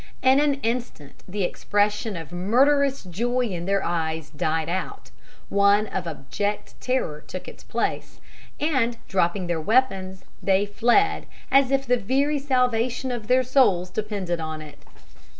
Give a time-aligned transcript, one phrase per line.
[0.23, 5.11] In an instant the expression of murderous joy in their eyes died out,
[5.47, 8.19] one of abject terror took its place,
[8.59, 14.39] and, dropping their weapons, they fled, as if the very salvation of their souls depended
[14.39, 14.79] on it.